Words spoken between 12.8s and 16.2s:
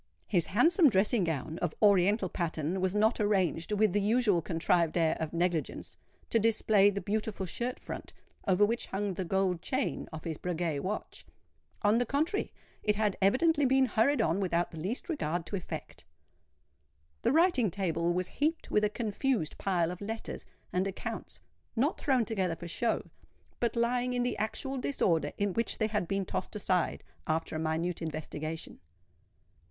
it had evidently been hurried on without the least regard to effect.